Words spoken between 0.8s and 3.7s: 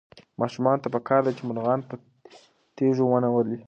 ته پکار ده چې مرغان په تیږو ونه ولي.